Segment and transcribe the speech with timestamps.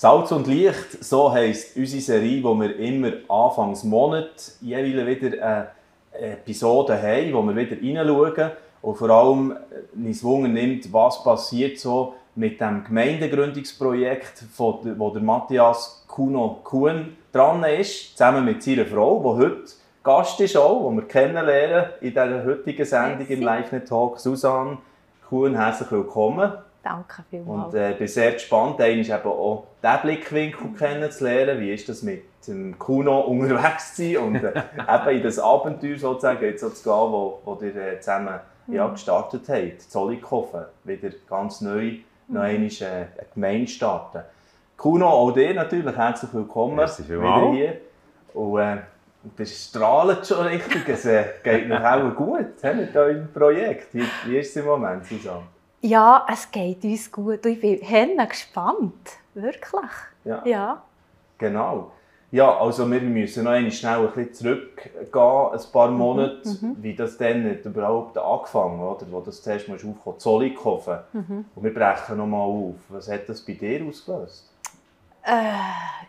[0.00, 5.70] Salz und Licht, so heisst unsere Serie, wo wir immer Anfangs Monat jeweils wieder eine
[6.12, 9.56] Episode haben, wo wir wieder hineinschauen und vor allem
[9.96, 17.64] uns Wunder nimmt, was passiert so mit dem Gemeindegründungsprojekt, wo der Matthias Kuno Kuhn dran
[17.64, 19.72] ist, zusammen mit seiner Frau, die heute
[20.04, 24.20] Gast ist auch, die wir kennenlernen in dieser heutigen Sendung im Live-Net Talk.
[24.20, 24.78] Susanne
[25.28, 26.52] Kuhn, herzlich willkommen.
[26.88, 27.74] Danke vielmals.
[27.74, 31.60] Und äh, bin sehr gespannt, eben auch diesen Blickwinkel kennenzulernen.
[31.60, 34.52] Wie ist das mit dem Kuno unterwegs zu sein und äh,
[34.88, 38.74] eben in das Abenteuer sozusagen jetzt zu gehen, wo, wo ihr äh, zusammen mhm.
[38.74, 42.04] ja, gestartet habt, Zollikofen, wieder ganz neu mhm.
[42.28, 44.22] noch einmal äh, eine Gemeinde starten.
[44.78, 47.80] Kuno, auch dir natürlich herzlich willkommen Merci wieder hier.
[48.32, 48.78] Und, äh,
[49.36, 50.88] das strahlt schon richtig.
[50.88, 53.92] Es äh, geht noch auch gut he, mit eurem Projekt.
[53.92, 55.42] Wie, wie ist es im Moment, Susanne?
[55.80, 57.44] Ja, es geht uns gut.
[57.46, 59.18] Ich bin gespannt.
[59.34, 59.90] Wirklich.
[60.24, 60.42] Ja.
[60.44, 60.82] ja.
[61.38, 61.92] Genau.
[62.30, 66.76] Ja, also wir müssen noch einmal schnell ein bisschen zurückgehen, ein paar mhm, Monate, mhm.
[66.80, 69.12] wie das dann überhaupt angefangen hat, oder?
[69.12, 70.98] Wo das zuerst mal aufkam, Zollikofen.
[71.14, 71.44] Mhm.
[71.54, 72.74] Und wir brechen noch mal auf.
[72.90, 74.50] Was hat das bei dir ausgelöst?
[75.22, 75.52] Äh,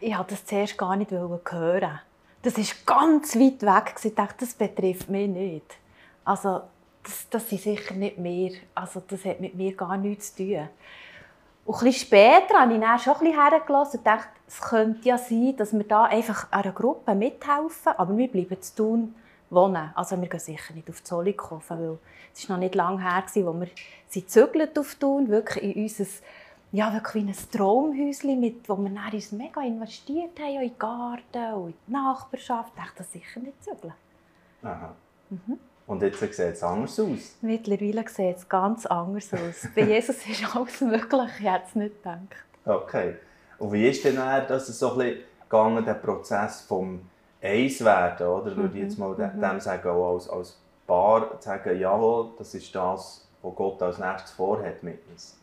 [0.01, 1.99] ich wollte das zuerst gar nicht hören.
[2.41, 3.95] Das ist ganz weit weg.
[4.03, 5.77] Ich dachte, das betrifft mich nicht.
[6.25, 6.61] Also,
[7.09, 8.51] das, das sind sicher nicht mehr.
[8.75, 10.69] Also, das hat mit mir gar nichts zu tun.
[11.65, 15.17] Und ein später habe ich dann schon ein bisschen hergelassen und dachte, es könnte ja
[15.17, 19.15] sein, dass wir da einfach einer Gruppe mithelfen, aber wir bleiben zu tun
[19.51, 19.91] wohnen.
[19.93, 21.99] Also wir gehen sicher nicht auf Zollikofen, weil
[22.33, 23.67] es ist noch nicht lange her, als wir
[24.11, 26.05] gezügelt auf Thun, wirklich in unser
[26.71, 30.77] ja, wirklich wie ein Traumhäuschen, mit, wo wir dann uns mega investiert haben, in den
[30.77, 32.73] Garten und in die Nachbarschaft.
[32.75, 33.93] Ich dachte, das sicher nicht zügeln.
[34.61, 34.95] Aha.
[35.29, 35.59] Mhm.
[36.01, 37.35] Und jetzt sieht es anders aus?
[37.41, 39.67] Mittlerweile sieht es ganz anders aus.
[39.75, 42.19] Bei Jesus ist alles möglich, ich hätte es nicht gedacht.
[42.65, 43.15] Okay.
[43.57, 47.01] Und wie ist denn das so ein bisschen gegangen, der Prozess vom
[47.41, 48.55] Eiswerden, oder?
[48.55, 49.41] Würde ich jetzt mhm, mal mhm.
[49.41, 50.57] dem sagen, auch als, als
[50.87, 55.37] Paar sagen, jawohl, das ist das, was Gott als nächstes vorhat mit uns?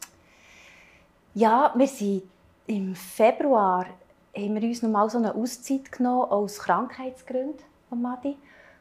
[1.35, 2.23] Ja, wir sind
[2.67, 3.87] im Februar
[4.37, 8.37] haben wir uns nochmal so eine Auszeit genommen aus Krankheitsgründen von Madi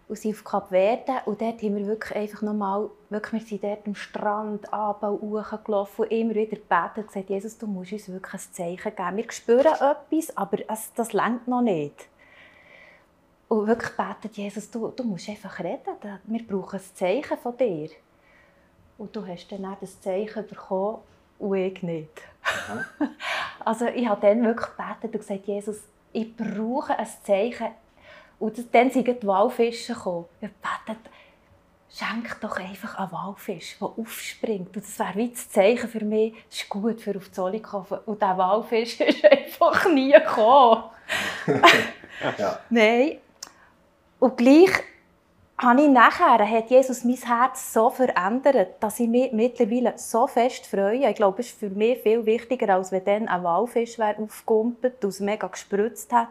[0.08, 3.64] und sind auf Kap Verde und dort haben wir wirklich einfach nochmal, wirklich, wir sind
[3.64, 8.10] dort am Strand, Abbau, hochgelaufen und immer wieder gebeten und gesagt, Jesus, du musst uns
[8.10, 9.18] wirklich ein Zeichen geben.
[9.18, 12.08] Wir spüren etwas, aber es, das längt noch nicht.
[13.48, 17.90] Und wirklich betet, Jesus, du, du musst einfach reden, wir brauchen ein Zeichen von dir.
[18.98, 21.00] Und du hast dann auch das Zeichen bekommen
[21.40, 22.22] und ich nicht.
[23.66, 25.82] also ich habe dann wirklich gebetet und gesagt, Jesus,
[26.14, 27.68] ich brauche ein Zeichen,
[28.40, 30.26] und dann sind die Walfische gekommen.
[30.42, 30.98] Ich habe
[31.96, 34.76] schenk doch einfach einen Walfisch, der aufspringt.
[34.76, 38.00] Und das wäre wie das Zeichen für mich, das ist gut für auf Zolli kaufen.
[38.06, 40.84] Und dieser Walfisch ist einfach nie gekommen.
[42.38, 42.60] ja.
[42.70, 43.18] Nein.
[44.20, 44.72] Und gleich
[45.58, 50.66] habe ich nachher, hat Jesus mein Herz so verändert, dass ich mich mittlerweile so fest
[50.66, 51.10] freue.
[51.10, 55.10] Ich glaube, es ist für mich viel wichtiger, als wenn dann ein Walfisch aufgekumpelt und
[55.10, 56.28] es mega gespritzt hat.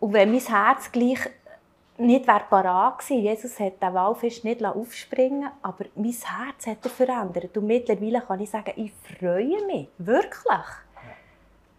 [0.00, 1.20] Und wenn mein Herz gleich
[1.98, 7.56] nicht parat gewesen, Jesus hat den Walfisch nicht aufspringen aber mein Herz hat er verändert.
[7.56, 9.88] Und mittlerweile kann ich sagen, ich freue mich.
[9.98, 10.66] Wirklich.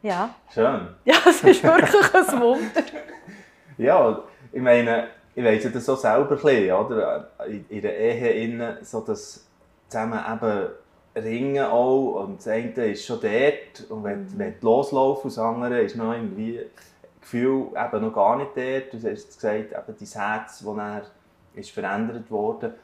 [0.03, 0.33] Ja.
[0.53, 0.87] Schön.
[1.05, 2.83] Ja, es ist wirklich ein Wunder.
[3.77, 7.31] ja, ich meine, ich weiss das so selber ein bisschen, oder?
[7.47, 9.47] In der Ehe, so das
[9.87, 10.67] zusammen eben
[11.15, 12.23] ringen auch.
[12.23, 14.33] Und das eine ist schon dort und wenn, mhm.
[14.37, 16.59] wenn loslaufen, das andere ist noch irgendwie
[17.21, 18.93] Gefühl eben noch gar nicht dort.
[18.93, 21.01] Du hast gesagt, eben dein Herz, das dann
[21.53, 22.75] ist verändert wurde.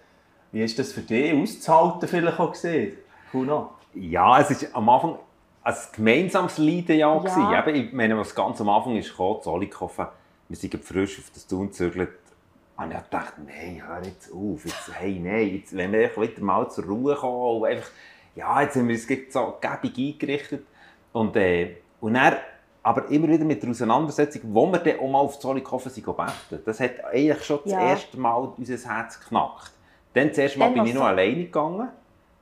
[0.52, 2.98] Wie ist das für dich auszuhalten, vielleicht auch gesehen?
[3.32, 3.72] Kuno?
[3.94, 5.18] Ja, es ist am Anfang
[5.64, 7.68] ein gemeinsames Leiden ja, ja.
[7.68, 10.08] Eben, ich meine, was ganz am Anfang ist gekommen, Zollikofen,
[10.48, 12.10] wir sind frisch auf das Tun gezögert.
[12.78, 16.70] Und ich dachte, nein, hör jetzt auf, jetzt, hey, nein, jetzt, wenn wir wieder mal
[16.70, 17.90] zur Ruhe kommen und einfach,
[18.36, 20.64] ja, jetzt haben wir uns so gäbig eingerichtet.
[21.12, 22.36] Und, äh, und dann
[22.88, 26.64] aber immer wieder mit der Auseinandersetzung, wo wir dann auch mal auf Zollikofen sind beten.
[26.64, 27.82] Das hat eigentlich schon ja.
[27.82, 29.74] das erste Mal unser Herz geknackt.
[30.14, 31.90] Dann das erste Mal dann bin ich noch alleine gegangen.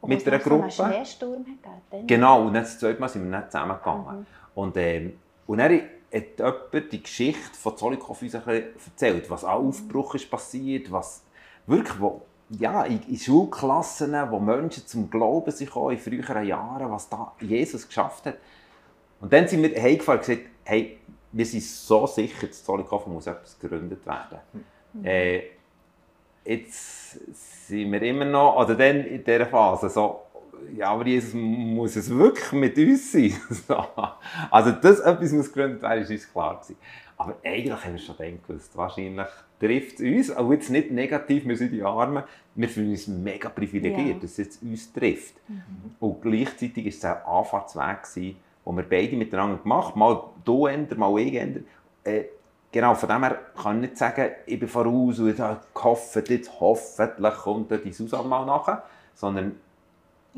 [0.01, 0.69] Und mit einer Gruppe.
[0.69, 4.19] So einen Schneesturm gegeben, Genau, und dann das zweite Mal sind wir nicht zusammengegangen.
[4.19, 4.25] Mhm.
[4.53, 5.13] Und, ähm,
[5.47, 5.81] und dann hat
[6.13, 11.23] jemand die Geschichte von Zollikofen uns erzählt, was auch Aufbruch ist passiert, was
[11.65, 12.21] wirklich, wo,
[12.51, 17.87] ja, in, in Schulklassen, wo Menschen zum Glauben sind in früheren Jahren, was da Jesus
[17.87, 18.37] geschafft hat.
[19.25, 20.99] Und dann sind wir heimgefahren und gesagt, hey,
[21.31, 24.37] wir sind so sicher, dass Zollikofen muss etwas gegründet werden.
[24.93, 25.03] Mhm.
[25.03, 25.41] Äh,
[26.43, 27.13] jetzt
[27.67, 30.21] sind wir immer noch, oder dann in dieser Phase, so
[30.77, 33.33] ja, aber Jesus muss es wirklich mit uns sein.
[34.51, 36.77] also, dass etwas muss gegründet werden, ist uns klar gewesen.
[37.17, 39.27] Aber eigentlich haben wir schon gedacht, gewusst, wahrscheinlich
[39.59, 42.23] trifft es uns, auch jetzt nicht negativ, wir sind die Armen,
[42.53, 44.21] wir fühlen uns mega privilegiert, ja.
[44.21, 45.33] dass es uns trifft.
[45.47, 45.95] Mhm.
[45.99, 50.65] Und gleichzeitig war es ein Anfahrtsweg, gewesen, wo wir beide miteinander gemacht haben, mal du
[50.65, 51.65] ändern, mal ich ändern.
[52.03, 52.23] Äh,
[52.71, 56.29] genau, von dem her kann ich nicht sagen, ich bin voraus und ich habe gehofft,
[56.29, 58.83] jetzt hoffentlich kommt die Susanne mal nachher,
[59.13, 59.55] sondern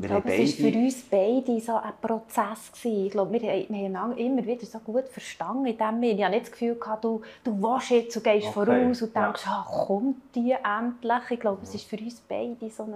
[0.00, 2.70] ich glaube, es war für uns beide so ein Prozess.
[2.72, 3.06] Gewesen.
[3.06, 6.02] Ich glaube, wir, wir haben immer wieder so gut verstanden in dem.
[6.04, 8.52] Ich hatte nicht das Gefühl, gehabt, du, du willst jetzt und gehst okay.
[8.52, 9.66] voraus und denkst, ja.
[9.66, 11.30] ah, kommt die endlich?
[11.30, 12.94] Ich glaube, es war für uns beide so ein,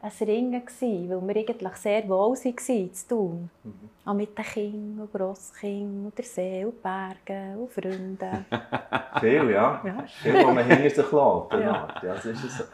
[0.00, 3.50] ein Ringen, gewesen, weil wir eigentlich sehr wohl waren zu tun.
[3.64, 3.90] Mhm.
[4.04, 8.46] Auch mit den Kindern und Grosskindern und der See und Bergen und Freunden.
[9.20, 9.82] Viel, ja.
[9.84, 10.04] ja.
[10.06, 11.12] Viel, was man hinter sich lässt.
[11.52, 11.88] Ja.
[12.02, 12.64] ja, das ist so.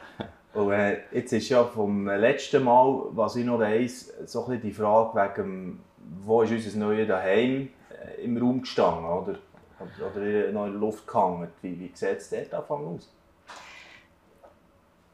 [0.55, 4.73] Und äh, jetzt ist ja vom letzten Mal, was ich noch weiss, so ein die
[4.73, 5.81] Frage wegen,
[6.23, 9.38] wo ist unser neues Daheim äh, im Raum gestanden, oder?
[9.81, 11.49] Oder noch in der Luft gehangen.
[11.61, 13.13] Wie, wie sieht es dort Anfang aus?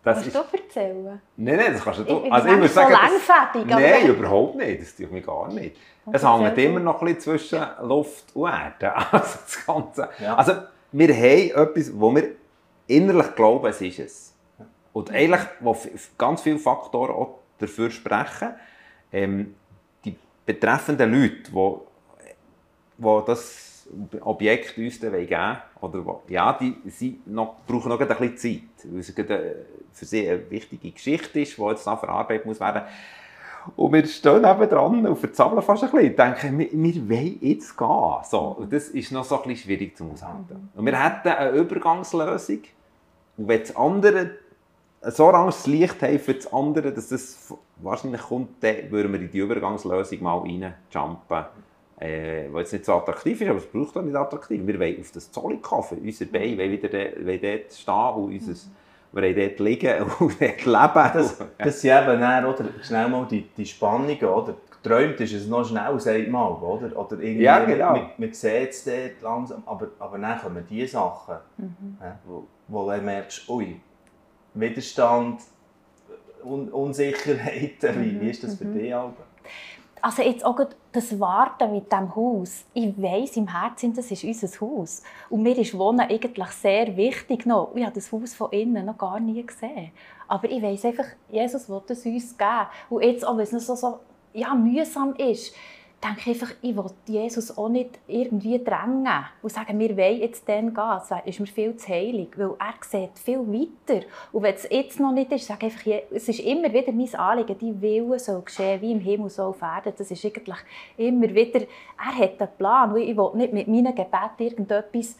[0.02, 0.37] Das kannst ist...
[0.37, 1.20] du erzählen?
[1.37, 2.05] Nein, nein, das kannst du...
[2.05, 3.67] Ich, also ich muss sagen, das...
[3.67, 4.81] Nein, überhaupt nicht.
[4.81, 5.76] Das tue ich gar nicht.
[6.06, 8.94] Und es hängt immer noch ein bisschen zwischen Luft und Erde.
[9.12, 10.08] Also das Ganze.
[10.19, 10.37] Ja.
[10.37, 10.52] Also
[10.93, 12.31] wir haben etwas, wo wir
[12.87, 14.35] innerlich glauben, es ist es.
[14.93, 15.76] Und eigentlich, wo
[16.19, 18.55] ganz viele Faktoren auch dafür sprechen,
[19.12, 19.55] ähm,
[20.05, 21.75] die betreffenden Leute, die,
[22.99, 23.69] die das
[24.21, 29.01] Objekt uns dann geben oder ja, die sie noch, brauchen noch ein bisschen Zeit, weil
[29.01, 29.13] es
[29.93, 32.83] für sie eine wichtige Geschichte ist, die jetzt noch verarbeitet muss werden.
[33.77, 36.17] Und wir stehen eben dran und verzabeln fast ein bisschen.
[36.17, 38.17] denken, wir, wir wollen jetzt gehen.
[38.25, 40.71] So, und das ist noch so ein bisschen schwierig zu aushalten.
[40.75, 42.61] Und wir hätten eine Übergangslösung.
[43.37, 44.31] Und wenn das andere
[45.03, 49.31] so ranges Licht haben für das andere, dass das wahrscheinlich kommt, dann würden wir in
[49.31, 51.45] die Übergangslösung mal reinjumpen.
[52.00, 54.67] Äh, was jetzt nicht so attraktiv ist, aber es braucht auch nicht attraktiv.
[54.67, 55.99] Wir wollen auf das Zoll kaufen.
[56.02, 58.70] Unser Bein will wieder wollen dort stehen und unser,
[59.12, 61.11] wir wollen dort liegen und dort leben.
[61.12, 64.25] Das, das sind eben dann, oder, schnell mal die, die Spannungen.
[64.25, 64.55] Oder?
[64.82, 66.52] Geträumt ist es noch schnell, sagt man.
[66.55, 66.97] Oder?
[66.99, 67.93] Oder irgendwie, ja, genau.
[67.93, 71.99] Man, man sieht es dort langsam, aber, aber dann kommen die Sachen, mhm.
[72.00, 73.79] ja, wo, wo du merkst, ui,
[74.55, 75.43] Widerstand,
[76.43, 78.03] Un Unsicherheiten.
[78.03, 78.79] Wie, wie ist das für mhm.
[78.79, 78.94] dich?
[78.94, 79.17] Alba?
[80.00, 80.56] Also jetzt auch
[80.93, 82.65] das Warten mit dem Haus.
[82.75, 85.03] Ich weiß im Herzen, das ist unser Haus.
[85.29, 87.73] Und mir ist Wohnen eigentlich sehr wichtig noch.
[87.75, 89.93] Ich habe das Haus von innen noch gar nie gesehen.
[90.27, 92.67] Aber ich weiß einfach, Jesus will es uns geben.
[92.89, 93.99] Und jetzt, auch wenn es noch so, so
[94.33, 95.55] ja, mühsam ist,
[96.02, 100.49] denke ich einfach, ich will Jesus auch nicht irgendwie drängen und sagen, wir wollen jetzt
[100.49, 101.00] dann gehen.
[101.08, 104.06] Das ist mir viel zu heilig, weil er sieht viel weiter.
[104.32, 107.14] Und wenn es jetzt noch nicht ist, sage ich einfach, es ist immer wieder mein
[107.14, 109.93] Anliegen, die Wille soll geschehen, wie im Himmel so auf Erden.
[109.97, 110.58] Das ist eigentlich
[110.97, 112.96] immer wieder, er hat einen Plan.
[112.96, 115.17] Ich will nicht mit meinen Gebeten irgendetwas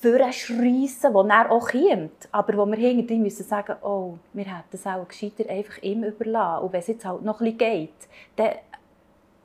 [0.00, 2.28] vorschreissen, das er auch kommt.
[2.30, 6.64] Aber wo wir hinterher müssen sagen, oh, wir hätten es auch gescheiter einfach ihm überlassen.
[6.64, 8.50] Und wenn es jetzt halt noch ein bisschen geht, dann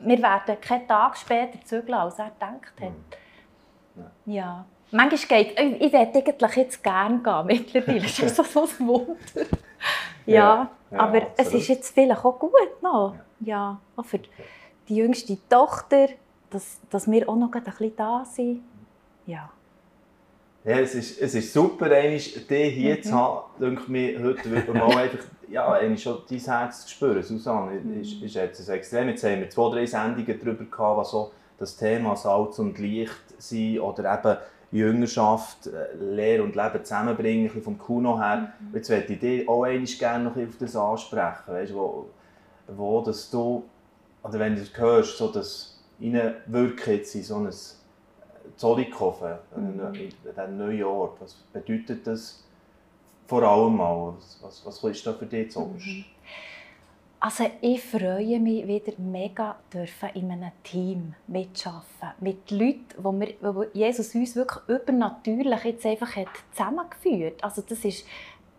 [0.06, 2.92] wir werden keinen Tag später zügeln, als er gedacht hat.
[3.96, 4.34] Ja.
[4.34, 4.66] ja.
[4.92, 8.02] Manchmal geht ich, ich würde eigentlich jetzt gerne gehen, mittlerweile.
[8.02, 9.16] Das ist so ein Wunder.
[10.26, 11.32] Ja, ja, ja aber absolut.
[11.38, 13.16] es ist jetzt vielleicht auch gut noch.
[13.40, 14.20] Ja, auch für
[14.88, 16.08] die jüngste Tochter,
[16.50, 18.64] dass, dass wir auch noch ein bisschen da sind.
[19.26, 19.50] Ja.
[20.66, 23.04] Ja, es ist, es ist super, dich hier mhm.
[23.04, 23.44] zu haben.
[23.62, 27.22] Denke mir, heute wird man mal einfach ja, schon dein Herz zu spüren.
[27.22, 28.02] Susanne, mhm.
[28.02, 29.10] ist, ist jetzt extrem.
[29.10, 33.12] Jetzt haben wir zwei, drei Sendungen darüber gehabt, was so das Thema Salz und Licht
[33.38, 34.38] sind oder eben
[34.72, 38.52] Jüngerschaft, äh, Lehre und Leben zusammenbringen, ein vom Kuno her.
[38.60, 38.76] Mhm.
[38.76, 39.68] Jetzt möchte ich dich auch
[40.00, 42.08] gerne noch auf das ansprechen, weißt, wo,
[42.68, 43.64] wo dass du,
[44.24, 47.52] oder wenn du das hörst, so das Reinwirken jetzt in so ein
[48.58, 49.94] Zollikofen, mhm.
[49.94, 52.44] in diesem neuen Ort, was bedeutet das
[53.28, 54.14] vor allem mal?
[54.42, 55.86] Was, was, ist da für dich sonst?
[55.86, 56.06] Mhm.
[57.20, 63.34] Also ich freue mich wieder mega dürfen in einem Team mitarbeiten mit Leuten, wo, wir,
[63.42, 67.44] wo Jesus uns wirklich übernatürlich jetzt einfach hat zusammengeführt.
[67.44, 68.06] Also das ist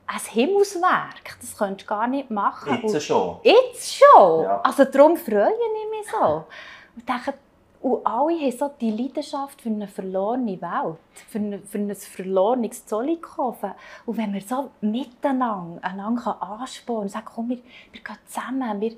[0.08, 2.80] ein Himmelswerk, das könntest du gar nicht machen.
[2.82, 3.36] Jetzt schon.
[3.44, 4.42] Jetzt schon.
[4.42, 4.60] Ja.
[4.62, 6.44] Also darum freue ich mich so.
[6.96, 7.34] Und denke,
[7.80, 12.87] und alle haben so die Leidenschaft für eine verlorene Welt, für, eine, für ein verlorenes
[12.87, 13.73] Zollikofen.
[14.06, 17.59] Und wenn wir so miteinander einander anspornen und sagen, komm, wir,
[17.92, 18.97] wir gehen zusammen, wir,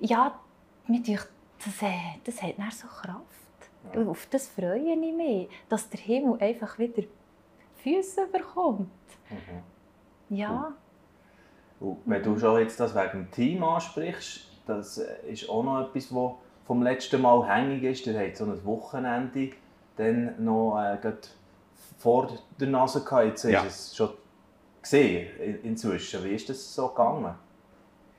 [0.00, 0.38] ja,
[0.86, 3.22] wir das, äh, das hat dann so Kraft.
[3.94, 7.02] Und auf das freue ich mich, dass der Himmel einfach wieder
[7.82, 8.88] Füße bekommt.
[9.30, 10.36] Mhm.
[10.36, 10.72] Ja.
[11.78, 16.12] Und wenn du schon jetzt das wegen dem Team ansprichst, das ist auch noch etwas,
[16.14, 16.32] was
[16.66, 18.06] vom letzten Mal hängig ist.
[18.06, 19.50] Der hat so ein Wochenende
[19.96, 21.12] dann noch äh,
[21.98, 23.26] vor der Nase gehabt.
[23.26, 23.62] Jetzt ja.
[23.62, 24.10] ist es schon
[24.82, 25.28] gesehen
[25.62, 26.24] inzwischen.
[26.24, 27.34] Wie ist das so gegangen?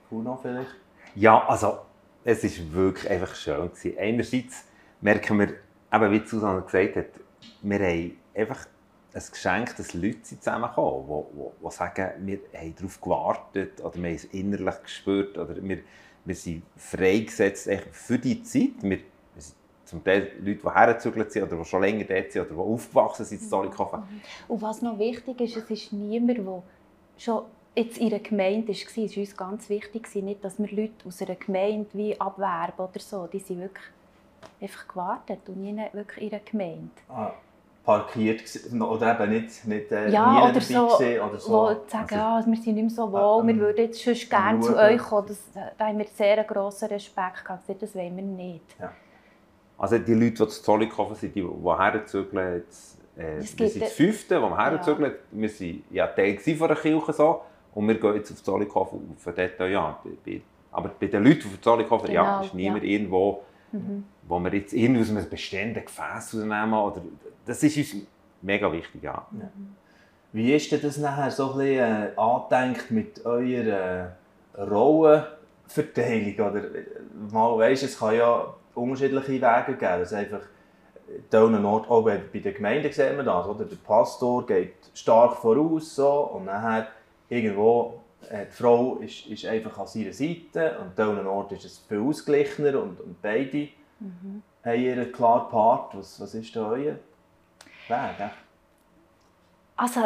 [0.10, 0.76] Kuno vielleicht?
[1.16, 1.80] Ja, also
[2.24, 3.70] es war wirklich einfach schön.
[3.70, 3.98] Gewesen.
[3.98, 4.66] Einerseits
[5.02, 5.50] merken wir,
[5.94, 7.06] eben wie Susanne gesagt hat,
[7.62, 8.66] wir haben einfach
[9.14, 11.26] ein Geschenk, dass Leute zusammenkommen,
[11.64, 15.80] die, sagen, wir haben darauf gewartet oder wir haben es innerlich gespürt oder wir,
[16.28, 18.82] wir sind freigesetzt für die Zeit.
[18.82, 19.56] Wir, wir sind
[19.86, 23.26] zum Teil Leute, die hergezügelt sind oder die schon länger dort sind oder die aufgewachsen
[23.26, 24.02] sind in Zollikofen.
[24.02, 24.22] Mhm.
[24.50, 26.64] Und was noch wichtig ist, es ist niemand, der
[27.18, 27.44] schon
[27.76, 31.22] jetzt in einer Gemeinde war, es war uns ganz wichtig, nicht, dass wir Leute aus
[31.22, 33.28] einer Gemeinde wie abwerben oder so.
[33.28, 33.86] Die sind wirklich
[34.60, 36.90] einfach gewartet und nie wirklich in einer Gemeinde.
[37.08, 37.32] Ah,
[37.88, 38.42] parkiert
[38.82, 41.50] oder eben nicht, nicht äh, ja, oder so, oder so.
[41.50, 44.14] Wo sagen, also, ah, wir sind nicht mehr so wohl, ähm, wir würden jetzt schon
[44.30, 45.28] gerne zu euch kommen.
[45.30, 45.40] Das,
[45.78, 47.64] da haben wir sehr grossen Respekt gehabt.
[47.82, 48.76] Das wollen wir nicht.
[48.78, 48.92] Ja.
[49.78, 53.94] Also die Leute, die zu Zollikofen sind, die, die herzügeln, jetzt, äh, wir sind das
[53.94, 55.14] Fünfte, die wir herzügeln.
[55.32, 55.40] Ja.
[55.40, 57.42] Wir waren ja Teil von der Kirche so.
[57.74, 59.98] Und wir gehen jetzt auf Zollikofen auf dort, ja.
[60.74, 62.90] Aber bei den Leuten auf Zollikofen, genau, ja, ist niemand ja.
[62.90, 64.04] irgendwo, mhm.
[64.28, 66.74] wo wir jetzt irgendwie aus einem bestehenden Gefäß rausnehmen.
[66.74, 67.02] Oder,
[67.46, 67.96] das ist uns
[68.42, 69.26] mega wichtig, ja.
[69.32, 69.50] ja.
[70.34, 74.12] Wie ist denn das nachher so ein bisschen äh, angedenkt mit eurer
[74.56, 76.34] äh, Rollenverteilung?
[76.34, 76.62] Oder,
[77.32, 80.00] mal, weißt, es kann ja unterschiedliche Wege geben.
[80.00, 80.42] Das einfach,
[81.66, 83.66] Ort, auch bei der Gemeinde sieht man das, oder?
[83.66, 86.88] Der Pastor geht stark voraus so, und nachher
[87.30, 91.66] irgendwo äh, die Frau ist, ist einfach an seiner Seite und an einem Ort ist
[91.66, 93.70] es viel ausgeglichener und, und beide
[94.00, 94.42] mhm.
[94.64, 95.98] haben ihren klaren Part.
[95.98, 96.96] Was, was ist da euer
[97.88, 98.32] Weg?
[99.76, 100.02] Also,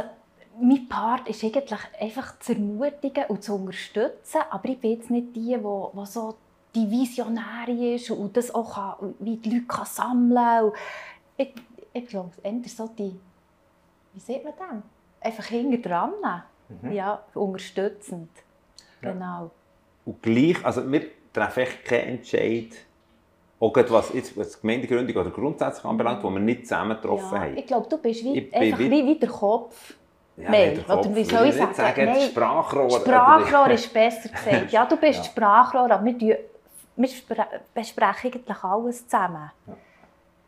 [0.60, 5.36] mein Part ist eigentlich einfach zu ermutigen und zu unterstützen, aber ich bin jetzt nicht
[5.36, 6.36] die, die, so
[6.76, 10.74] die Visionärin ist und das auch kann, wie die Leute kann sammeln kann.
[11.38, 11.54] Ich,
[11.94, 13.20] ich glaube, eher so die,
[14.14, 14.84] wie sieht man das?
[15.22, 16.14] Einfach hinten dran.
[16.82, 16.92] Mhm.
[16.92, 18.30] Ja, unterstützend.
[19.02, 19.12] Ja.
[19.14, 19.52] Genau.
[20.06, 22.70] Und gleich, also wir treffen echt keinen Entscheid,
[23.60, 27.58] auch was, jetzt, was Gemeindegründung oder grundsätzlich anbelangt, wo wir nicht zusammen getroffen ja, haben.
[27.58, 29.94] Ich glaube, du bist wie, ich einfach wie, wie der Kopf.
[30.38, 31.06] Ja, Nein, der Kopf.
[31.06, 31.74] oder wie soll ich sagen?
[31.76, 32.90] sagen Nein, Sprachrohr.
[32.90, 34.72] Sprachrohr ist besser gesagt.
[34.72, 35.24] Ja, du bist ja.
[35.26, 36.40] Sprachrohr, aber wir,
[36.96, 37.10] wir
[37.76, 39.52] besprechen eigentlich alles zusammen.
[39.68, 39.74] Ja.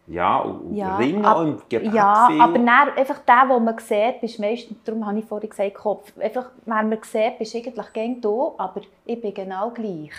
[0.08, 2.42] Ja, und ja, Ringe ab, im Gebet Ja, viel.
[2.42, 6.12] aber dann, einfach der, den man sieht, bist meistens, darum habe ich vorhin gesagt, Kopf.
[6.20, 10.12] Einfach, wenn man sieht, bist du eigentlich gern da, aber ich bin genau gleich.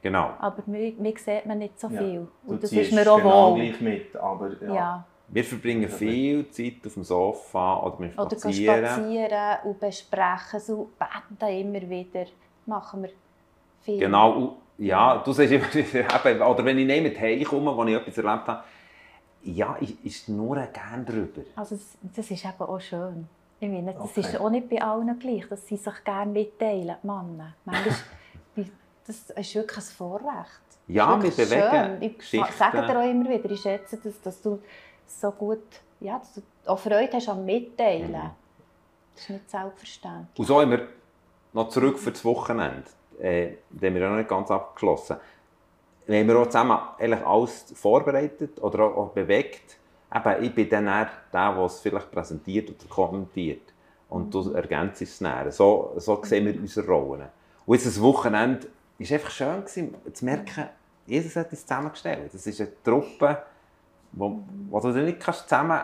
[0.00, 0.30] Genau.
[0.38, 2.14] Aber mir, mir sieht man nicht so viel.
[2.14, 3.60] Ja, und das ist mir auch genau wohl.
[3.60, 4.74] gleich mit, aber ja.
[4.74, 5.04] ja.
[5.28, 8.78] Wir verbringen viel Zeit auf dem Sofa oder wir spazieren.
[8.78, 12.26] Oder spazieren und besprechen, so beten immer wieder,
[12.66, 13.10] machen wir
[13.80, 13.98] viel.
[13.98, 15.66] Genau, ja, du sagst immer,
[16.50, 18.64] oder wenn ich nicht mit heimkomme, wo ich etwas erlebt habe,
[19.44, 21.42] ja, ich, ich schnurre gerne darüber.
[21.56, 23.28] Also das, das ist eben auch schön.
[23.60, 24.20] Ich meine, das okay.
[24.20, 27.54] ist auch nicht bei allen gleich, dass sie sich gerne mitteilen, die Männer.
[27.64, 27.94] Manchmal,
[29.06, 30.60] das ist wirklich ein Vorrecht.
[30.88, 32.44] Ja, wir bewegen schön.
[32.44, 34.60] Ich sage dir auch immer wieder, ich schätze, dass, dass du
[35.06, 35.62] so gut,
[36.00, 38.12] ja, dass du auch Freude hast am Mitteilen.
[38.12, 38.30] Mhm.
[39.14, 40.38] Das ist nicht selbstverständlich.
[40.38, 40.88] Und so wir
[41.52, 42.84] noch zurück für das Wochenende.
[43.20, 45.16] Äh, den haben wir noch nicht ganz abgeschlossen
[46.06, 49.78] wir haben wir auch zusammen eigentlich alles vorbereitet oder auch, bewegt.
[50.14, 53.72] Eben, ich bin dann der, der es vielleicht präsentiert oder kommentiert.
[54.08, 55.50] Und du ergänzt es dann.
[55.50, 57.28] So, so sehen wir unsere Rollen.
[57.66, 58.68] Und jetzt das Wochenende
[58.98, 60.68] war einfach schön gewesen, zu merken,
[61.06, 62.32] Jesus hat uns zusammengestellt.
[62.32, 63.42] Das ist eine Truppe,
[64.12, 65.80] wo, wo du nicht zusammen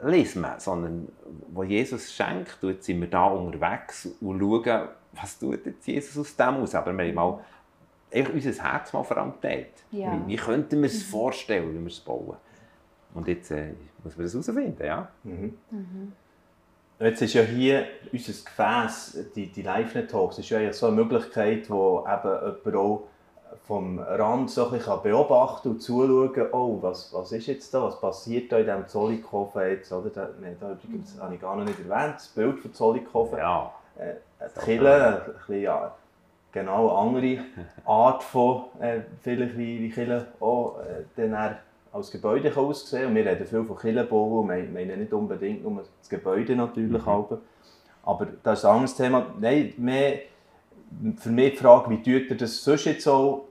[0.00, 1.08] lesen kannst, sondern
[1.48, 2.62] wo Jesus schenkt.
[2.62, 6.74] Und jetzt sind wir da unterwegs und schauen, was tut jetzt Jesus aus dem aus.
[6.74, 7.40] Aber wir haben mal
[8.12, 9.34] unser Herz mal allem
[9.90, 10.12] Ja.
[10.12, 11.10] Wie, wie könnten wir es mhm.
[11.10, 12.36] vorstellen, wie wir es bauen?
[13.14, 13.72] Und jetzt äh,
[14.04, 15.08] muss man das herausfinden, ja.
[15.24, 15.58] Mhm.
[15.70, 16.12] Mhm.
[16.98, 22.06] Jetzt ist ja hier unser Gefäß, die, die Live-Talks, ist ja so eine Möglichkeit, wo
[22.06, 23.08] eben jemand auch
[23.66, 28.00] vom Rand so ein bisschen beobachten und zuschauen, oh, was, was ist jetzt da, was
[28.00, 30.10] passiert da in diesem Zollikofen jetzt, oder?
[30.10, 30.28] Da,
[30.60, 31.22] da übrigens, mhm.
[31.22, 33.38] habe ich gar noch nicht erwähnt, das Bild von Zollikofen.
[33.38, 33.72] Ja.
[33.98, 35.94] Äh, die Kille, ein bisschen, ja,
[36.52, 37.44] genau eine andere
[37.84, 41.56] Art von, äh, vielleicht wie, wie Kirche auch äh, dann
[41.92, 43.08] als Gebäude kann aussehen.
[43.08, 47.04] Und wir reden viel von Kirchenbau und meinen nicht unbedingt nur das Gebäude natürlich.
[47.04, 47.38] Mhm.
[48.02, 49.34] Aber das ist ein anderes Thema.
[49.40, 50.20] Nein, mehr
[51.16, 53.48] für mich die Frage, wie tut ihr das sonst jetzt so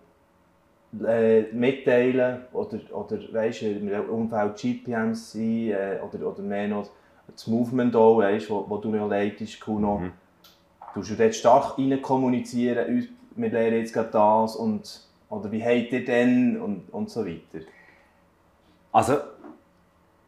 [1.05, 6.89] äh, mitteilen oder, oder weißt du, im Umfeld GPMC äh, oder, oder mehr noch
[7.27, 9.97] das Movement auch, weißt, wo, wo du noch leitest, Kuno.
[9.97, 10.11] Mhm
[11.01, 16.61] du dort stark kommunizieren, wir lernen jetzt gerade das und oder wie habt ihr denn
[16.61, 17.65] und, und so weiter?
[18.91, 19.17] Also,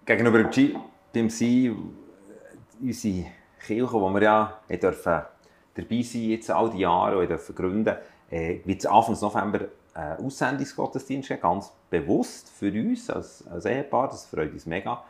[0.05, 0.75] gegenüber dem G
[1.13, 1.25] beim
[2.81, 3.25] unsere
[3.65, 5.21] Kirche, wo wir ja dürfen
[5.75, 7.95] dabei sein jetzt all die Jahre und dürfen gründen,
[8.29, 14.25] äh, wird es Anfang November einen Aussendungsgottesdienst ganz bewusst für uns als, als Ehepaar, das
[14.25, 15.03] freut uns mega.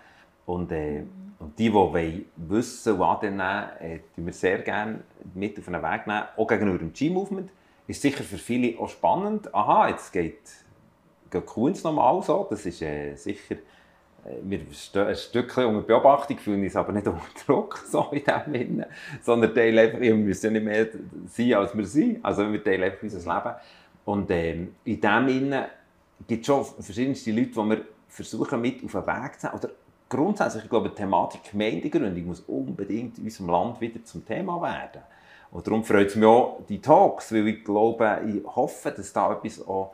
[0.47, 1.03] Und, äh,
[1.37, 5.01] und die, die wollen wissen und annehmen, äh, tun wir sehr gerne
[5.35, 7.51] mit auf einen Weg nehmen, auch gegenüber dem G-Movement.
[7.85, 9.53] Ist sicher für viele auch spannend.
[9.53, 10.39] Aha, jetzt geht,
[11.29, 13.57] geht Kunst nochmal so, das ist äh, sicher
[14.43, 18.53] wir stehen ein Stückchen unter Beobachtung, fühlen uns aber nicht unter Druck, so in dem
[18.53, 18.87] Sinne,
[19.21, 20.87] sondern teilen einfach, wir müssen ja nicht mehr
[21.27, 22.25] sein, als wir sind.
[22.25, 23.55] Also wir teilen einfach unser Leben.
[24.05, 25.69] Und ähm, in dem Sinne
[26.27, 29.59] gibt es schon verschiedenste Leute, die wir versuchen, mit auf den Weg zu nehmen.
[29.59, 29.69] Oder
[30.09, 35.01] grundsätzlich, ich glaube, die Thematik Gemeindegründung muss unbedingt in unserem Land wieder zum Thema werden.
[35.51, 39.31] Und darum freut es mich auch, die Talks, weil ich glaube, ich hoffe, dass da
[39.31, 39.93] etwas auch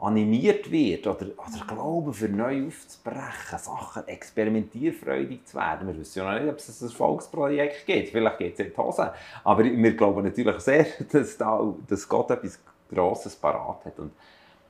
[0.00, 5.88] animiert wird oder, oder Glauben für neu aufzubrechen, Sachen experimentierfreudig zu werden.
[5.88, 8.08] Wir wissen ja noch nicht, ob es ein Volksprojekt gibt.
[8.10, 9.12] Vielleicht geht es in die Hose.
[9.44, 12.58] Aber wir glauben natürlich sehr, dass, da, dass Gott etwas
[12.90, 13.98] Grosses parat hat.
[13.98, 14.12] Und,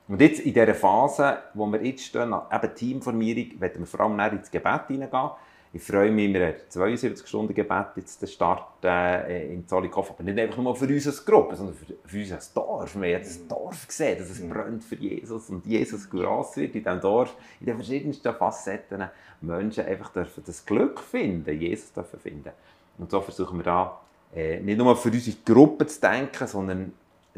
[0.07, 4.19] und jetzt in dieser Phase, wo wir jetzt stehen, eben Teamformierung, werden wir vor allem
[4.37, 5.31] ins Gebet hineingehen.
[5.73, 10.15] Ich freue mich, wir haben 72 Stunden Gebet jetzt starten äh, in Zollikofen.
[10.15, 12.95] Aber nicht einfach nur für unsere Gruppe, sondern für, für unser Dorf.
[12.95, 13.45] Wir haben das.
[13.47, 14.49] Dorf gesehen, dass es mhm.
[14.51, 17.35] brennt für Jesus und Jesus groß wird in diesem Dorf.
[17.59, 19.09] In den verschiedensten Facetten
[19.41, 22.51] Menschen einfach dürfen das Glück finden, Jesus dürfen finden.
[22.97, 23.99] Und so versuchen wir da
[24.33, 26.93] äh, nicht nur für unsere Gruppe zu denken, sondern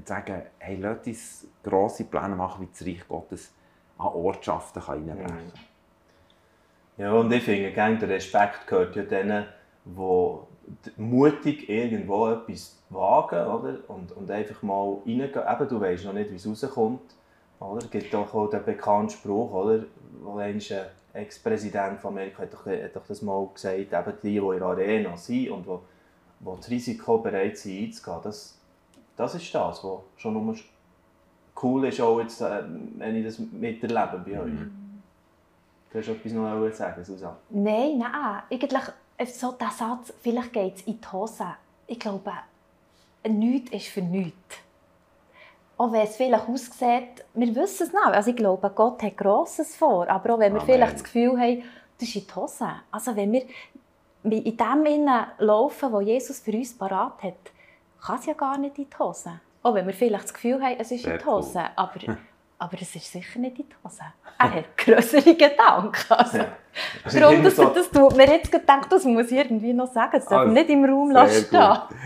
[0.06, 3.54] sagen, hey, lasst uns grosse Pläne machen, wie das Reich Gottes
[3.98, 5.52] an Ortschaften kann kann.
[6.98, 9.46] Ja, und ich finde, der Respekt gehört ja denen,
[9.86, 13.78] die mutig irgendwo etwas wagen oder?
[13.88, 15.32] Und, und einfach mal reingehen.
[15.34, 17.16] Eben, du weißt noch nicht, wie es rauskommt.
[17.80, 19.84] Es gibt doch auch den bekannten Spruch, oder?
[20.22, 20.62] wo ein
[21.14, 24.68] Ex-Präsident von Amerika hat doch, hat doch das mal gesagt, eben die, die in der
[24.68, 25.82] Arena sind und wo,
[26.40, 28.57] wo das Risiko bereit sind einzugehen, das,
[29.18, 30.56] das ist das, was schon nur
[31.62, 32.64] cool ist, auch jetzt, äh,
[32.98, 34.54] wenn ich das miterlebe bei euch.
[34.54, 35.02] Mhm.
[35.92, 37.36] Du hast etwas noch sagen, Susanne?
[37.50, 38.44] Nein, nein.
[38.50, 38.84] Eigentlich
[39.34, 41.46] so der Satz, vielleicht geht es in die Hose.
[41.88, 42.32] Ich glaube,
[43.28, 44.58] nichts ist für nichts.
[45.78, 48.06] Auch wenn es vielleicht aussieht, wir wissen es nicht.
[48.06, 50.08] Also ich glaube, Gott hat Grosses vor.
[50.10, 50.72] Aber auch wenn wir Amen.
[50.72, 51.64] vielleicht das Gefühl haben,
[51.98, 52.68] das ist in die Hose.
[52.92, 53.44] Also wenn wir
[54.24, 57.52] in dem laufen, wo Jesus für uns parat hat,
[58.06, 59.40] kann es ja gar nicht in die Hose.
[59.64, 61.60] Auch wenn wir vielleicht das Gefühl haben, es ist Sehr in die Hose.
[61.60, 61.70] Cool.
[61.76, 62.18] Aber
[62.60, 64.02] Aber es ist sicher nicht in die Hose.
[64.40, 66.14] Er hat größere Gedanken.
[66.14, 66.48] Also, ja.
[67.20, 70.12] Darum, dass so das tut mir jetzt gedacht, das muss ich irgendwie noch sagen.
[70.14, 71.60] Das darf also, nicht im Raum stehen.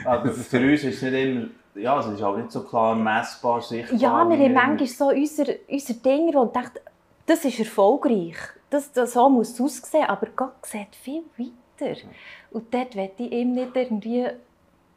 [0.05, 3.61] Aber für uns ist es nicht immer, ja, es ist auch nicht so klar messbar,
[3.61, 3.97] sichtbar.
[3.97, 6.79] Ja, wir haben manchmal so unser, unser Ding und denken,
[7.25, 8.35] das ist erfolgreich.
[8.69, 10.05] Das, das, so muss es aussehen.
[10.05, 11.95] Aber Gott sieht viel weiter.
[12.51, 14.27] Und dort möchte ich ihm nicht irgendwie,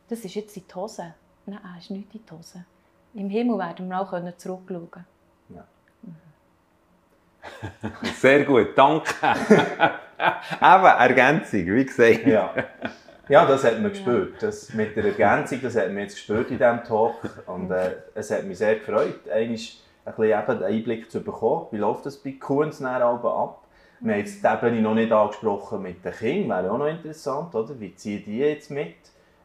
[0.09, 1.15] das ist jetzt in die Hose.
[1.47, 2.65] Nein, es ist nicht in die Hose.
[3.15, 5.07] Im Himmel werden wir auch zurückschauen können.
[8.21, 9.15] Sehr gut, danke.
[10.61, 12.27] Eben, Ergänzung, wie gesagt.
[12.27, 12.55] Ja.
[13.29, 14.43] ja, das hat man gespürt.
[14.43, 17.43] Das mit der Ergänzung, das hat man jetzt gespürt in diesem Talk.
[17.47, 21.67] Und äh, es hat mich sehr gefreut, eigentlich ein bisschen eben einen Einblick zu bekommen.
[21.71, 23.61] Wie läuft das bei Kuhns ab?
[24.01, 27.55] Wir haben jetzt die Ebene noch nicht angesprochen mit den Kindern, wäre auch noch interessant,
[27.55, 27.79] oder?
[27.81, 28.97] Wie ziehen die jetzt mit?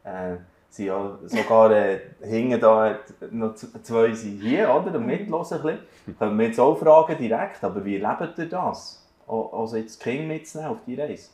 [0.04, 0.36] Äh,
[0.70, 2.98] sind ja sogar äh, hinten da
[3.30, 4.94] noch zwei sind hier, oder?
[4.94, 9.04] Und mitlosen ein Können wir jetzt auch fragen direkt, aber wie lebt ihr das?
[9.26, 11.30] Also jetzt Kinder mitzunehmen auf die Reise?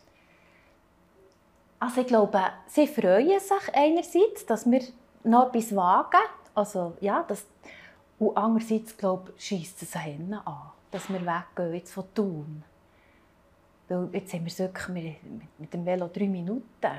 [1.79, 4.81] Also ich glaube, sie freuen sich einerseits, dass wir
[5.25, 6.25] noch etwas wagen.
[6.55, 7.44] Also ja, das,
[8.18, 12.64] und andererseits glaube ich, schießt es an, dass wir weggehen jetzt von Thun.
[13.88, 15.16] Weil jetzt haben wir wirklich
[15.59, 16.90] mit dem Velo drei Minuten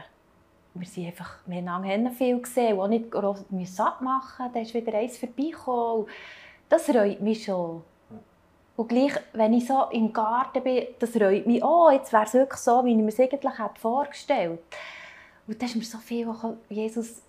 [0.79, 4.93] wir, sind einfach, wir haben viel gesehen auch nicht groß satt machen Dann ist wieder
[4.97, 6.07] eins vorbeigekommen.
[6.69, 7.83] Das reut mich schon.
[8.75, 11.91] Und gleich, wenn ich so im Garten bin, das reut mich auch.
[11.91, 14.77] Jetzt wäre es wirklich so, wie ich mir es eigentlich vorgestellt hätte.
[15.47, 16.27] Und da ist mir so viel,
[16.69, 17.21] Jesus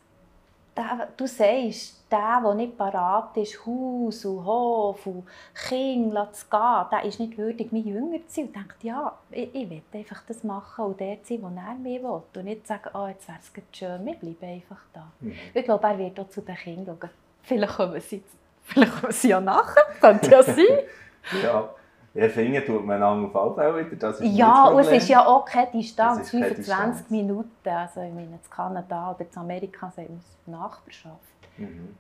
[0.79, 5.27] der, du sagst, der, der nicht parat ist, Haus und Hof und
[5.69, 8.47] Kinder zu gehen, der ist nicht würdig, mein Jünger zu sein.
[8.47, 12.03] Und denkt, ja, ich, ich will einfach das machen und dort sein, wo er mich
[12.03, 12.23] will.
[12.35, 15.11] Und nicht sagen, oh, jetzt wäre es schön, wir bleiben einfach da.
[15.21, 15.35] Mhm.
[15.53, 17.11] Ich glaube, er wird auch zu den Kindern schauen.
[17.43, 18.23] Vielleicht kommen sie,
[18.63, 20.65] vielleicht kommen sie ja nachher, könnte ja sein.
[21.43, 21.69] ja.
[22.15, 23.97] Ja, finden tut man auf Fälle wieder.
[23.97, 27.11] Das ist ja, und es ist ja auch keine Distanz, 25 Distanz.
[27.11, 27.69] Minuten.
[27.69, 31.17] Also ich meine, in Kanada oder in Amerika sind wir Nachbarschaft.
[31.59, 31.95] Mhm.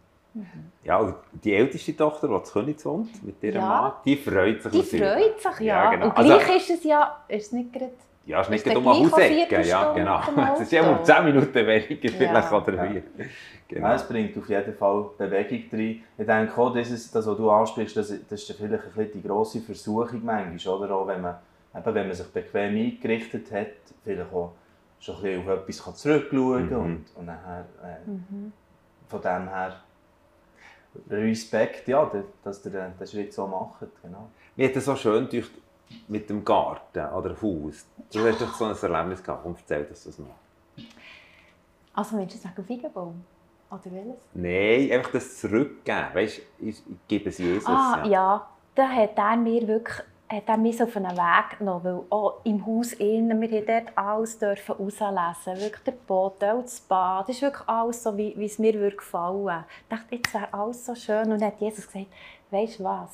[0.84, 3.68] Ja, die älteste Tochter, die in Königs wohnt, mit ihrem Ja.
[3.68, 4.72] Mann, die freut sich.
[4.72, 5.84] Die freut sich, ja.
[5.84, 6.06] Ja, genau.
[6.06, 7.92] Und Also- gleich ist es ja, ist nicht gerade...
[8.28, 9.68] Ja, es ist nicht um der eine gleich eine Hausecke.
[9.68, 10.20] Ja, genau.
[10.54, 11.04] Es ist ja um Auto?
[11.04, 12.56] 10 Minuten weniger, vielleicht Ja.
[12.58, 12.84] oder.
[12.84, 13.00] Ja,
[13.68, 13.92] Genau.
[13.94, 16.02] es bringt auf jeden Fall Bewegung rein.
[16.18, 19.12] Ich denke auch, das, ist, das was du ansprichst, das, das ist vielleicht ein bisschen
[19.12, 20.94] die grosse Versuchung manchmal, oder?
[20.94, 21.36] Auch wenn man,
[21.74, 23.66] eben, wenn man sich bequem eingerichtet hat,
[24.04, 24.52] vielleicht auch
[25.00, 26.76] schon ein bisschen auf etwas kann zurückschauen Mhm.
[26.76, 28.52] und, und nachher, äh, Mhm.
[29.08, 29.76] von dem her
[31.10, 33.86] Respekt, ja, da- dass ihr den, den Schritt so macht.
[34.02, 34.28] Genau.
[34.56, 35.50] Mir hat es so schön gedacht,
[36.06, 37.86] mit dem Garten oder Haus.
[38.12, 39.42] Du hast doch so ein Erlebnis gehabt.
[39.42, 40.26] Komm, erzähl uns das noch.
[41.94, 43.24] Also willst du sagen Feigenbaum?
[43.70, 44.22] Oder welches?
[44.34, 46.06] Nein, einfach das Zurückgeben.
[46.14, 47.66] Weißt du, ich, gebe es Jesus.
[47.66, 48.48] Ah, ja.
[48.74, 52.40] Da hat er mir wirklich hat er mich so auf einen Weg genommen, weil auch
[52.44, 55.60] im Haus innen, wir durften dort alles dürfen rauslesen.
[55.62, 58.74] Wirklich der Boden, auch das Bad, das ist wirklich alles so, wie, wie es mir
[58.74, 61.32] würde gefallen Ich dachte, jetzt wäre alles so schön.
[61.32, 62.06] Und dann hat Jesus gesagt,
[62.50, 63.10] weisst du was,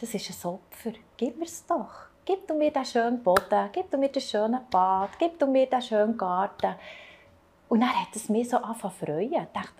[0.00, 2.06] das ist ein Opfer, gib mir es doch.
[2.26, 5.66] Gib du mir den schönen Boden, gib du mir den schönen Bad, gib du mir
[5.66, 6.74] den schönen Garten.
[7.68, 9.32] Und dann hat es mich so angefangen zu freuen.
[9.32, 9.72] Ich dachte,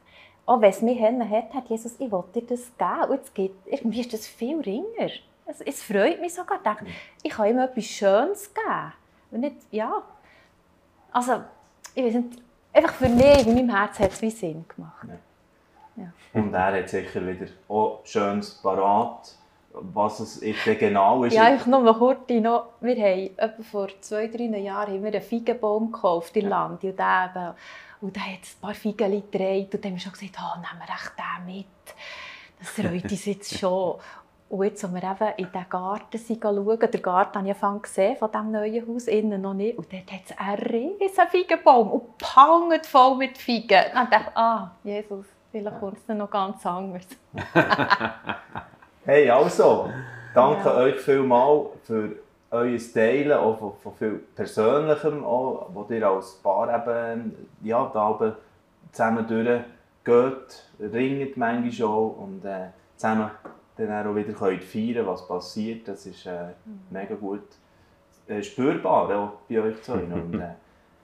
[0.47, 3.11] auch wenn es mich hat, hat Jesus, ich will dir das geben.
[3.11, 5.11] Und jetzt gibt, irgendwie ist das viel ringer.
[5.45, 6.59] Es, es freut mich sogar.
[6.59, 6.87] Ich dachte,
[7.25, 8.93] ich kann ihm etwas Schönes geben.
[9.33, 10.03] Und nicht, ja.
[11.11, 11.43] Also,
[11.97, 15.09] ich weiß nicht, einfach für mich, in meinem Herzen hat es wie Sinn gemacht.
[16.33, 19.35] Und er hat sicher wieder auch Schönes parat,
[19.81, 21.35] was es jetzt genau ist.
[21.35, 25.93] Ja, ich noch kurz noch, wir haben vor zwei, drei Jahren haben wir einen Feigenbaum
[25.93, 26.49] gekauft in Ja.
[26.49, 26.85] Land.
[26.85, 27.55] Und der, eben,
[28.01, 29.69] und der hat ein paar Feigen getragen.
[29.73, 31.67] Und dann haben wir schon gesagt, oh, nehmen wir echt den mit.
[32.59, 33.97] Das freut uns jetzt schon.
[34.49, 38.17] Und jetzt, als wir eben in den Garten schauen, den Garten habe ich angefangen gesehen,
[38.17, 39.77] von diesem neuen Haus, innen noch nicht.
[39.77, 43.93] Und dort hat es einen riesen Feigenbaum und panget voll mit Feigen.
[43.93, 47.07] Dachte ich, ah, Jesus, vielleicht kommt es noch ganz anders.
[49.09, 49.89] Hey, also,
[50.35, 50.79] danke Ja.
[50.79, 52.17] euch vielmals für
[52.51, 58.11] euer Teilen, auch von, von viel Persönlichem, auch, wo ihr als Paar eben, ja, da
[58.11, 58.33] oben
[58.91, 63.31] zusammen durchgeht, ringt manchmal auch und äh, zusammen
[63.77, 65.87] dann auch wieder könnt feiern was passiert.
[65.87, 66.49] Das ist äh,
[66.91, 67.47] mega gut
[68.27, 69.99] äh, spürbar, auch bei euch zwei.
[70.13, 70.55] Und, äh,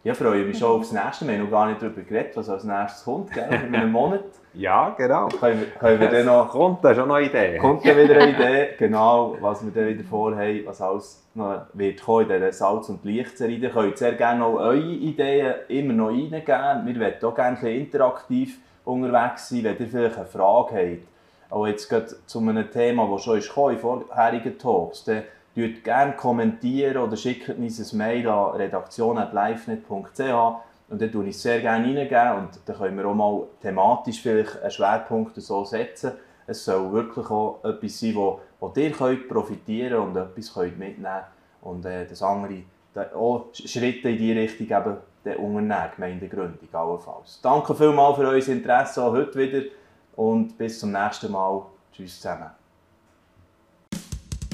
[0.05, 1.27] ja, freue mich schon aufs nächste.
[1.27, 3.49] Wir haben noch gar nicht darüber geredet, was als nächstes kommt, gell?
[3.67, 4.25] in einem Monat.
[4.55, 5.29] Ja, genau.
[5.29, 7.57] Können wir, können wir dann noch Kommt da schon noch eine Idee?
[7.59, 12.03] kommt dann wieder eine Idee, genau, was wir dann wieder vorhaben, was alles noch wird
[12.03, 13.57] kommen in dieser Salz- und Lichtserie.
[13.57, 16.87] Ihr könnt sehr gerne auch eure Ideen immer noch reingeben.
[16.87, 21.07] Wir möchten auch gerne ein bisschen interaktiv unterwegs sein, wenn ihr vielleicht eine Frage habt.
[21.53, 25.23] Auch jetzt gerade zu einem Thema, das schon ist gekommen, in vorherigen Talks, dann
[25.55, 30.21] könnt gerne kommentieren oder schickt uns ein Mail an redaktion.livenet.ch
[30.89, 34.21] und dann tue ich es sehr gerne reingeben und dann können wir auch mal thematisch
[34.21, 36.13] vielleicht einen Schwerpunkt so setzen.
[36.47, 41.23] Es soll wirklich auch etwas sein, wo, wo ihr könnt profitieren und etwas könnt mitnehmen
[41.63, 42.63] und äh, das andere
[43.15, 47.41] auch Schritte in die Richtung eben der unternehmen, Gemeindegründung allenfalls.
[47.43, 49.63] Danke vielmals für euer Interesse auch heute wieder
[50.17, 51.63] und bis zum nächsten Mal.
[51.93, 52.62] Tschüss zusammen.